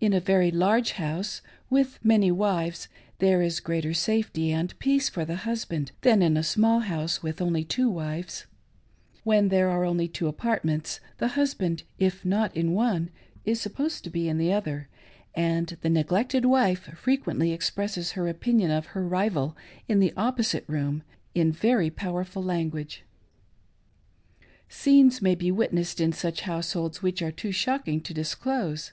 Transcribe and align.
In 0.00 0.12
a 0.12 0.20
very 0.20 0.52
large 0.52 0.92
house, 0.92 1.42
with 1.68 1.98
many 2.04 2.30
wives, 2.30 2.86
there 3.18 3.42
is 3.42 3.58
greater 3.58 3.92
safety 3.92 4.52
and 4.52 4.78
peace 4.78 5.08
for 5.08 5.24
the 5.24 5.34
husband 5.42 5.90
than 6.02 6.22
in 6.22 6.36
a 6.36 6.44
small 6.44 6.78
house 6.78 7.20
with 7.20 7.42
only 7.42 7.64
two 7.64 7.90
wives. 7.90 8.46
When 9.24 9.48
there 9.48 9.68
are 9.70 9.82
only 9.84 10.06
two 10.06 10.28
apartments, 10.28 11.00
th? 11.18 11.32
husband, 11.32 11.82
if 11.98 12.24
not 12.24 12.56
in 12.56 12.74
one 12.74 13.10
is 13.44 13.60
supposed 13.60 14.04
to 14.04 14.10
be 14.10 14.28
in 14.28 14.38
the 14.38 14.52
other, 14.52 14.88
and 15.34 15.66
th^ 15.82 15.90
neglected 15.90 16.44
wife 16.44 16.82
frequently 16.96 17.50
ejfpresses 17.58 18.12
her 18.12 18.28
opinion 18.28 18.70
of 18.70 18.94
her 18.94 19.04
rival 19.04 19.56
JJJ 19.90 19.98
the 19.98 20.12
opposite 20.16 20.64
room 20.68 21.02
in 21.34 21.50
very 21.50 21.90
powerful 21.90 22.40
language. 22.44 23.02
Scenes 24.68 25.20
may 25.20 25.34
be 25.34 25.50
witnessed 25.50 26.00
in 26.00 26.12
such 26.12 26.42
households 26.42 27.02
which 27.02 27.20
are 27.20 27.32
too 27.32 27.50
shocking 27.50 28.00
to 28.02 28.14
dis 28.14 28.36
close. 28.36 28.92